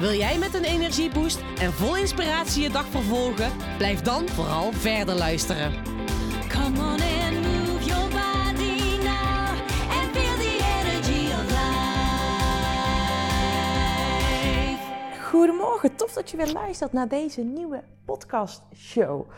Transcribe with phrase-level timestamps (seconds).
[0.00, 3.52] Wil jij met een energieboost en vol inspiratie je dag vervolgen?
[3.76, 5.72] Blijf dan vooral verder luisteren.
[6.48, 9.48] Come on and move your body now
[9.90, 11.32] and feel the energy.
[15.22, 19.30] Goedemorgen, tof dat je weer luistert naar deze nieuwe podcast show.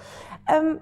[0.45, 0.75] Ehm,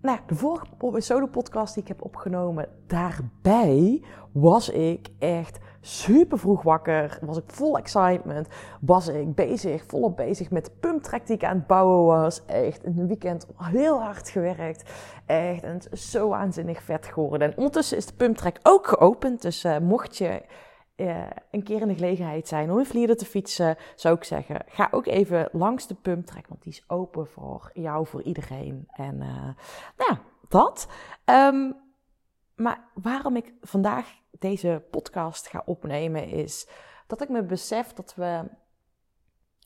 [0.00, 6.62] nou, de vorige solo podcast die ik heb opgenomen, daarbij was ik echt super vroeg
[6.62, 8.48] wakker, was ik vol excitement,
[8.80, 12.44] was ik bezig, volop bezig met de pumptrack die ik aan het bouwen was.
[12.46, 14.90] Echt een weekend heel hard gewerkt,
[15.26, 17.48] echt en zo waanzinnig vet geworden.
[17.48, 20.42] En ondertussen is de pumptrack ook geopend, dus eh, mocht je
[20.96, 24.64] eh, een keer in de gelegenheid zijn om in Vlieren te fietsen, zou ik zeggen,
[24.66, 28.88] ga ook even langs de pumptrack, want die is open voor jou, voor iedereen.
[28.92, 29.44] En eh,
[29.96, 30.88] nou ja, dat.
[31.24, 31.70] Ehm,
[32.56, 36.68] maar waarom ik vandaag deze podcast ga opnemen is
[37.06, 38.50] dat ik me besef dat we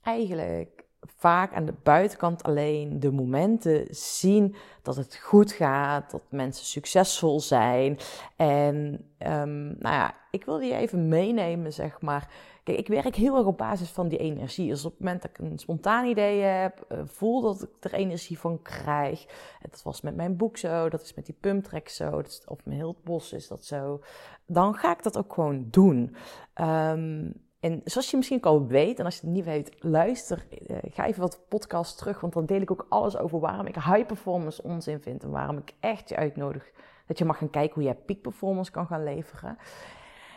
[0.02, 0.79] eigenlijk
[1.16, 7.40] vaak aan de buitenkant alleen de momenten zien dat het goed gaat, dat mensen succesvol
[7.40, 7.98] zijn.
[8.36, 8.76] En
[9.18, 12.28] um, nou ja, ik wil je even meenemen, zeg maar.
[12.62, 14.68] Kijk, ik werk heel erg op basis van die energie.
[14.68, 17.92] Dus op het moment dat ik een spontaan idee heb, uh, voel dat ik er
[17.92, 19.26] energie van krijg.
[19.70, 22.58] Dat was met mijn boek zo, dat is met die pumptrack zo, dat is, of
[22.64, 24.00] met heel bos is dat zo.
[24.46, 26.16] Dan ga ik dat ook gewoon doen.
[26.54, 30.76] Um, en zoals je misschien al weet, en als je het niet weet, luister, uh,
[30.82, 34.06] ga even wat podcast terug, want dan deel ik ook alles over waarom ik high
[34.06, 36.70] performance onzin vind en waarom ik echt je uitnodig
[37.06, 39.58] dat je mag gaan kijken hoe jij peak performance kan gaan leveren.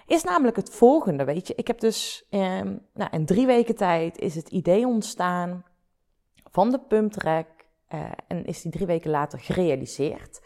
[0.06, 1.56] Is namelijk het volgende, weet je.
[1.56, 5.66] Ik heb dus um, nou, in drie weken tijd is het idee ontstaan
[6.52, 7.48] van de pumptrack
[7.90, 10.42] uh, en is die drie weken later gerealiseerd.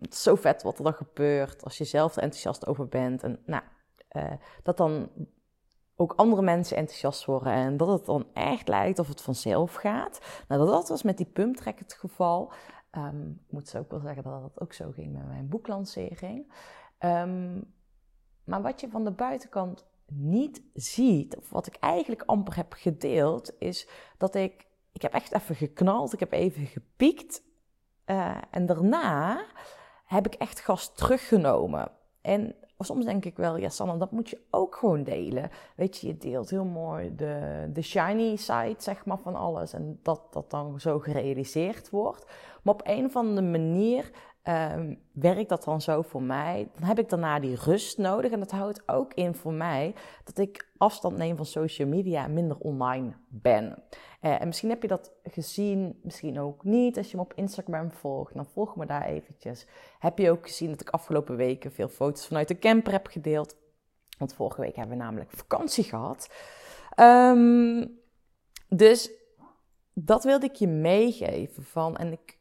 [0.00, 3.38] Is zo vet wat er dan gebeurt als je zelf er enthousiast over bent en
[3.46, 3.62] nou,
[4.12, 4.32] uh,
[4.62, 5.10] dat dan
[5.96, 10.44] ook andere mensen enthousiast worden en dat het dan echt lijkt of het vanzelf gaat.
[10.48, 12.52] Nou, dat was met die pumptrack het geval.
[12.92, 16.52] Um, ik moet zo ook wel zeggen dat dat ook zo ging met mijn boeklancering.
[16.98, 17.74] Um,
[18.44, 23.54] maar wat je van de buitenkant niet ziet, of wat ik eigenlijk amper heb gedeeld,
[23.58, 27.42] is dat ik, ik heb echt even geknald, ik heb even gepiekt.
[28.06, 29.46] Uh, en daarna
[30.04, 31.90] heb ik echt gas teruggenomen.
[32.20, 35.50] En soms denk ik wel, ja Sanne, dat moet je ook gewoon delen.
[35.76, 39.72] Weet je, je deelt heel mooi de, de shiny side, zeg maar, van alles.
[39.72, 42.26] En dat dat dan zo gerealiseerd wordt.
[42.62, 44.10] Maar op een of andere manier
[44.48, 46.68] um, werkt dat dan zo voor mij?
[46.74, 48.30] Dan heb ik daarna die rust nodig.
[48.30, 52.34] En dat houdt ook in voor mij dat ik afstand neem van social media en
[52.34, 53.82] minder online ben.
[54.22, 56.96] Uh, en misschien heb je dat gezien, misschien ook niet.
[56.96, 59.66] Als je me op Instagram volgt, dan volg me daar eventjes.
[59.98, 63.56] Heb je ook gezien dat ik afgelopen weken veel foto's vanuit de camper heb gedeeld?
[64.18, 66.30] Want vorige week hebben we namelijk vakantie gehad.
[67.00, 67.98] Um,
[68.68, 69.10] dus
[69.92, 72.38] dat wilde ik je meegeven van, en ik,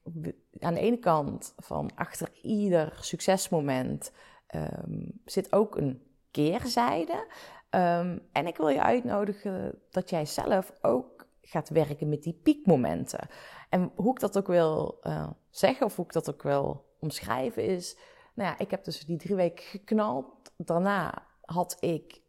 [0.60, 4.12] aan de ene kant van achter ieder succesmoment
[4.56, 6.02] um, zit ook een
[6.32, 7.28] keerzijde.
[7.70, 13.28] Um, en ik wil je uitnodigen dat jij zelf ook gaat werken met die piekmomenten.
[13.70, 17.64] En hoe ik dat ook wil uh, zeggen, of hoe ik dat ook wil omschrijven,
[17.64, 17.98] is:
[18.34, 20.26] nou ja, ik heb dus die drie weken geknald.
[20.58, 22.22] Daarna had ik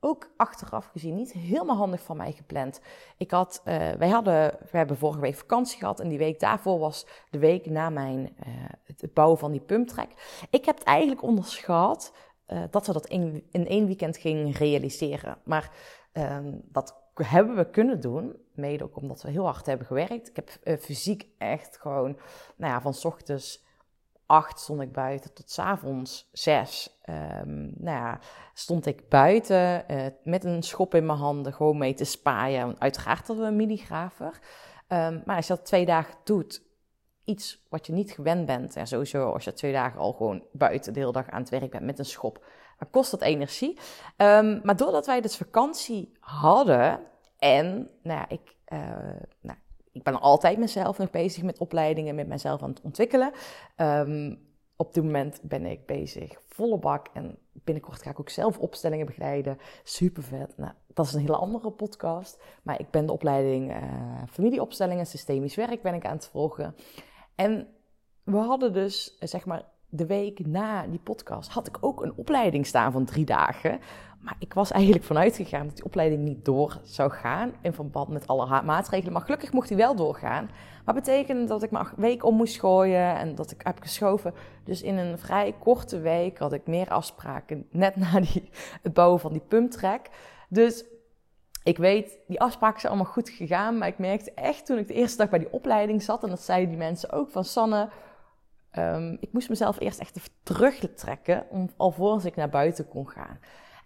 [0.00, 2.80] ook achteraf gezien niet helemaal handig van mij gepland.
[3.16, 6.78] Ik had, uh, wij hadden, we hebben vorige week vakantie gehad en die week daarvoor
[6.78, 8.54] was de week na mijn, uh,
[8.84, 10.10] het bouwen van die pumptrack.
[10.50, 12.12] Ik heb het eigenlijk onderschat
[12.48, 15.38] uh, dat we dat in, in één weekend gingen realiseren.
[15.44, 15.70] Maar
[16.12, 20.28] ehm, dat hebben we kunnen doen, mede ook omdat we heel hard hebben gewerkt.
[20.28, 22.18] Ik heb fysiek echt gewoon,
[22.56, 23.66] nou ja, van ochtends
[24.28, 27.00] acht stond ik buiten tot s avonds zes.
[27.08, 28.18] Um, nou ja,
[28.54, 32.80] stond ik buiten uh, met een schop in mijn handen, gewoon mee te spaaien.
[32.80, 34.40] Uiteraard hadden we een milligrafer.
[34.88, 36.62] Um, maar als je dat twee dagen doet,
[37.24, 40.92] iets wat je niet gewend bent, en sowieso als je twee dagen al gewoon buiten
[40.92, 42.44] de hele dag aan het werk bent met een schop,
[42.78, 43.78] dan kost dat energie.
[44.16, 47.00] Um, maar doordat wij dus vakantie hadden
[47.38, 48.78] en, nou ja, ik, uh,
[49.40, 49.58] nou,
[49.98, 53.32] ik ben altijd mezelf nog bezig met opleidingen, met mezelf aan het ontwikkelen.
[53.76, 54.46] Um,
[54.76, 57.06] op dit moment ben ik bezig, volle bak.
[57.12, 59.58] En binnenkort ga ik ook zelf opstellingen begeleiden.
[59.82, 60.56] Super vet.
[60.56, 62.42] Nou, dat is een hele andere podcast.
[62.62, 63.82] Maar ik ben de opleiding eh,
[64.30, 66.74] familieopstellingen, systemisch werk ben ik aan het volgen.
[67.34, 67.68] En
[68.22, 72.12] we hadden dus, eh, zeg maar, de week na die podcast had ik ook een
[72.16, 73.80] opleiding staan van drie dagen.
[74.20, 77.52] Maar ik was eigenlijk vanuit gegaan dat die opleiding niet door zou gaan.
[77.62, 79.12] In verband met alle maatregelen.
[79.12, 80.50] Maar gelukkig mocht die wel doorgaan.
[80.84, 83.16] Maar betekende dat ik mijn week om moest gooien.
[83.16, 84.34] En dat ik heb geschoven.
[84.64, 87.66] Dus in een vrij korte week had ik meer afspraken.
[87.70, 88.50] Net na die,
[88.82, 90.06] het bouwen van die pumptrack.
[90.48, 90.84] Dus
[91.64, 93.78] ik weet, die afspraken zijn allemaal goed gegaan.
[93.78, 96.22] Maar ik merkte echt toen ik de eerste dag bij die opleiding zat.
[96.22, 97.88] En dat zeiden die mensen ook van Sanne.
[98.70, 101.46] Ehm, ik moest mezelf eerst echt even terugtrekken.
[101.50, 103.38] Om, alvorens ik naar buiten kon gaan.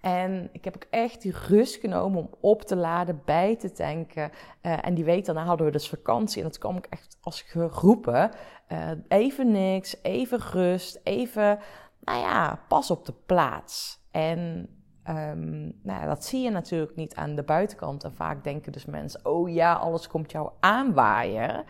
[0.03, 4.31] En ik heb ook echt die rust genomen om op te laden, bij te tanken.
[4.61, 6.43] Eh, en die week daarna hadden we dus vakantie.
[6.43, 8.31] En dat kwam ik echt als geroepen.
[8.67, 11.59] Eh, even niks, even rust, even,
[12.01, 14.01] nou ja, pas op de plaats.
[14.11, 14.69] En
[15.03, 18.05] ehm, nou ja, dat zie je natuurlijk niet aan de buitenkant.
[18.05, 21.65] En vaak denken dus mensen, oh ja, alles komt jou aanwaaien.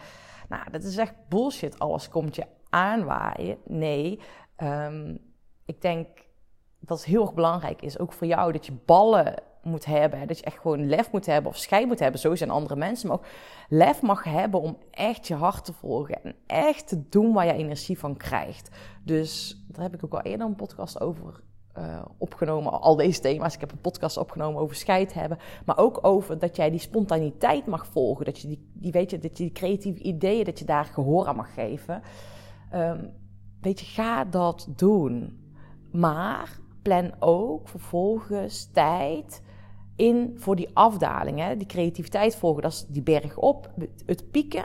[0.53, 3.59] Nou, dat is echt bullshit, alles komt je aanwaaien.
[3.65, 4.21] Nee,
[4.57, 5.17] ehm,
[5.65, 6.09] ik denk
[6.81, 10.27] dat het heel erg belangrijk is, ook voor jou, dat je ballen moet hebben.
[10.27, 12.21] Dat je echt gewoon lef moet hebben of scheid moet hebben.
[12.21, 13.09] Zo zijn andere mensen.
[13.09, 13.27] Maar ook
[13.69, 16.25] lef mag hebben om echt je hart te volgen.
[16.25, 18.69] En echt te doen waar je energie van krijgt.
[19.05, 21.43] Dus daar heb ik ook al eerder een podcast over
[21.79, 22.81] uh, opgenomen.
[22.81, 23.55] Al deze thema's.
[23.55, 25.39] Ik heb een podcast opgenomen over scheid hebben.
[25.65, 28.25] Maar ook over dat jij die spontaniteit mag volgen.
[28.25, 31.27] Dat je die, die weet je, dat je die creatieve ideeën, dat je daar gehoor
[31.27, 32.03] aan mag geven.
[32.75, 33.11] Um,
[33.61, 35.41] weet je, ga dat doen.
[35.93, 39.43] Maar plan ook vervolgens tijd
[39.97, 41.39] in voor die afdaling.
[41.39, 41.57] Hè?
[41.57, 43.71] Die creativiteit volgen, dat is die berg op,
[44.07, 44.65] het pieken.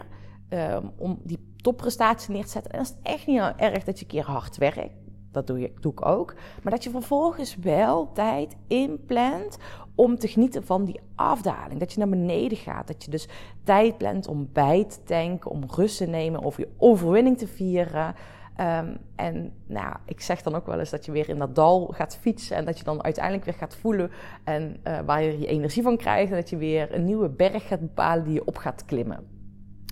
[0.50, 2.71] Um, om die topprestatie neer te zetten.
[2.71, 5.06] En dat is echt niet erg dat je een keer hard werkt.
[5.31, 6.33] Dat doe, je, doe ik ook.
[6.63, 9.57] Maar dat je vervolgens wel tijd inplant
[9.95, 11.79] om te genieten van die afdaling.
[11.79, 12.88] Dat je naar beneden gaat.
[12.88, 13.27] Dat je dus
[13.63, 18.15] tijd plant om bij te tanken, om rust te nemen, of je overwinning te vieren.
[18.59, 21.88] Um, en nou, ik zeg dan ook wel eens dat je weer in dat dal
[21.88, 24.12] gaat fietsen en dat je dan uiteindelijk weer gaat voelen
[24.44, 27.68] en uh, waar je je energie van krijgt en dat je weer een nieuwe berg
[27.68, 29.27] gaat bepalen die je op gaat klimmen.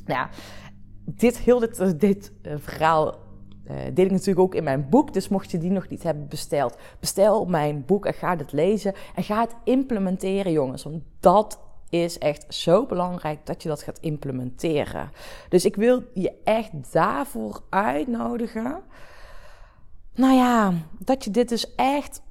[0.06, 0.28] Nou
[1.06, 1.60] dit, heel
[1.98, 3.16] dit, uh, verhaal
[3.72, 6.28] uh, deel ik natuurlijk ook in mijn boek, dus mocht je die nog niet hebben
[6.28, 11.60] besteld, bestel mijn boek en ga het lezen en ga het implementeren jongens, want dat
[11.90, 15.12] is echt zo belangrijk dat je dat gaat implementeren.
[15.50, 18.84] Dus ik wil je echt daarvoor uitnodigen.
[20.14, 22.22] Nou ja, dat je dit dus echt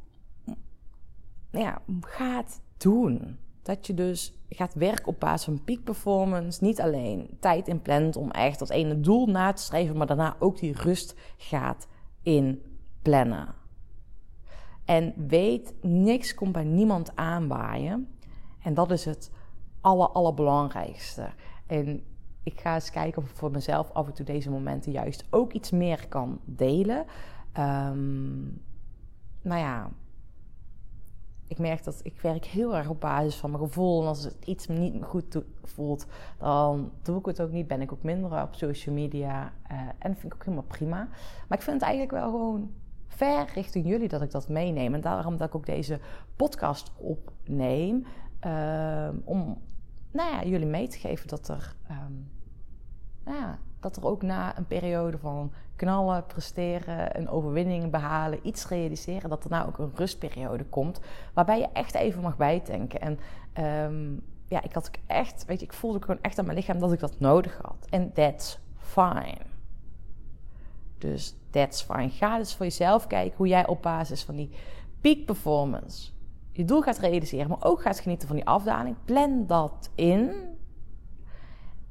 [1.51, 3.39] ja, gaat doen.
[3.63, 6.65] Dat je dus gaat werken op basis van peak performance.
[6.65, 10.59] Niet alleen tijd inplant om echt dat ene doel na te streven, maar daarna ook
[10.59, 11.89] die rust gaat
[12.23, 13.55] inplannen.
[14.85, 18.09] En weet, niks komt bij niemand aanwaaien.
[18.63, 19.31] En dat is het
[19.81, 21.31] aller, allerbelangrijkste.
[21.67, 22.03] En
[22.43, 25.53] ik ga eens kijken of ik voor mezelf af en toe deze momenten juist ook
[25.53, 27.05] iets meer kan delen.
[27.59, 28.63] Um,
[29.43, 29.91] nou ja,
[31.47, 34.01] ik merk dat ik werk heel erg op basis van mijn gevoel.
[34.01, 36.07] En als het iets niet goed voelt,
[36.39, 37.67] dan doe ik het ook niet.
[37.67, 39.53] Ben ik ook minder op social media.
[39.73, 41.09] Uh, en dat vind ik ook helemaal prima.
[41.49, 42.71] Maar ik vind het eigenlijk wel gewoon
[43.07, 44.95] ver richting jullie dat ik dat meeneem.
[44.95, 46.01] En daarom dat ik ook deze
[46.37, 48.07] podcast opneem.
[48.47, 49.63] Uh, om
[50.11, 52.31] nou ja, jullie mee te geven dat er, um,
[53.25, 58.69] nou ja, dat er ook na een periode van knallen, presteren, een overwinning behalen, iets
[58.69, 61.01] realiseren, dat er nou ook een rustperiode komt.
[61.35, 63.01] Waarbij je echt even mag bijtanken.
[63.01, 63.19] En
[63.91, 66.79] um, ja, ik had ook echt, weet je, ik voelde gewoon echt aan mijn lichaam
[66.79, 67.87] dat ik dat nodig had.
[67.91, 69.39] En that's fine.
[70.99, 72.11] Dus that's fine.
[72.11, 74.51] Ga dus voor jezelf kijken hoe jij op basis van die
[75.01, 76.13] peak performance
[76.57, 78.97] je doel gaat realiseren, maar ook gaat genieten van die afdaling.
[79.05, 80.33] Plan dat in.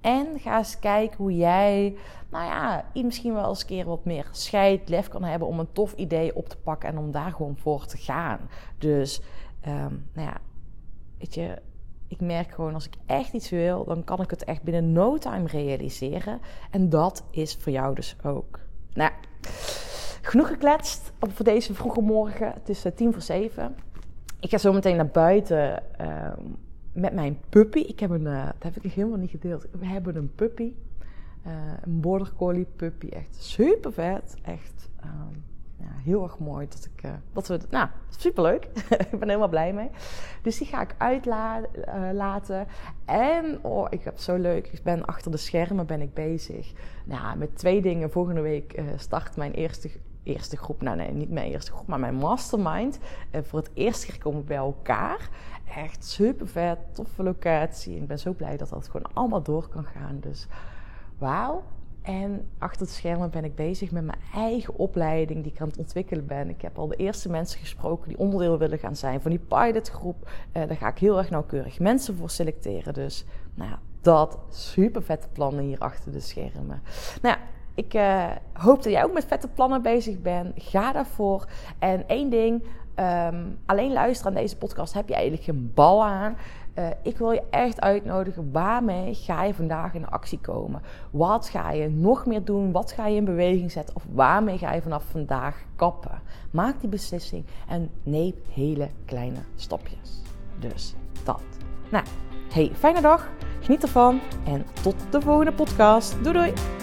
[0.04, 1.96] En ga eens kijken hoe jij,
[2.30, 5.72] nou ja, misschien wel eens een keer wat meer scheid, lef kan hebben om een
[5.72, 8.40] tof idee op te pakken en om daar gewoon voor te gaan.
[8.78, 9.22] Dus,
[9.68, 10.38] um, nou ja,
[11.18, 11.62] weet je,
[12.08, 15.18] ik merk gewoon als ik echt iets wil, dan kan ik het echt binnen no
[15.18, 16.40] time realiseren.
[16.72, 18.60] En dat is voor jou dus ook.
[18.94, 19.12] Nou,
[20.22, 22.54] genoeg gekletst voor deze vroege morgen.
[22.54, 23.76] Het is tien voor zeven.
[24.40, 26.28] Ik ga zo meteen naar buiten uh,
[26.94, 27.80] met mijn puppy.
[27.80, 29.66] Ik heb een, uh, dat heb ik helemaal niet gedeeld.
[29.80, 30.74] We hebben een puppy.
[31.48, 33.08] Uh, een border collie puppy.
[33.08, 34.36] Echt super vet.
[34.42, 34.90] Echt
[35.78, 37.60] ja, heel erg mooi dat ik dat we.
[37.70, 38.66] Nou, super leuk.
[39.12, 39.90] ik ben helemaal blij mee.
[40.42, 42.68] Dus die ga ik uitlaten.
[43.06, 44.68] en oh, ik heb zo leuk.
[44.68, 46.74] Ik ben achter de schermen ben ik bezig.
[47.06, 48.12] Nou, met twee dingen.
[48.12, 49.90] Volgende week start mijn eerste
[50.24, 53.00] eerste groep, nou nee, niet mijn eerste groep, maar mijn mastermind.
[53.42, 55.30] Voor het eerst keer komen bij elkaar.
[55.76, 57.96] Echt super vet, toffe locatie.
[57.96, 60.18] Ik ben zo blij dat dat gewoon allemaal door kan gaan.
[60.20, 60.48] Dus
[61.18, 61.64] wauw.
[62.02, 65.78] En achter het schermen ben ik bezig met mijn eigen opleiding die ik aan het
[65.78, 66.50] ontwikkelen ben.
[66.50, 70.30] Ik heb al de eerste mensen gesproken die onderdeel willen gaan zijn van die pilotgroep.
[70.54, 72.94] Uh, daar ga ik heel erg nauwkeurig mensen voor selecteren.
[72.94, 76.82] Dus nou ja, dat super vette plannen hier achter de schermen.
[77.22, 77.33] Nou ja,
[77.74, 80.54] ik uh, hoop dat jij ook met vette plannen bezig bent.
[80.56, 81.46] Ga daarvoor.
[81.80, 82.64] En één ding,
[82.96, 86.38] um, alleen luisteren aan deze podcast heb je eigenlijk geen bal aan.
[86.80, 88.52] Uh, ik wil je echt uitnodigen.
[88.52, 90.82] Waarmee ga je vandaag in actie komen?
[91.12, 92.72] Wat ga je nog meer doen?
[92.72, 93.96] Wat ga je in beweging zetten?
[93.96, 96.22] Of waarmee ga je vanaf vandaag kappen?
[96.52, 100.22] Maak die beslissing en neem hele kleine stapjes.
[100.60, 101.42] Dus dat.
[101.92, 102.06] Nou,
[102.54, 103.30] hey, fijne dag.
[103.62, 106.24] Geniet ervan en tot de volgende podcast.
[106.24, 106.83] Doei doei!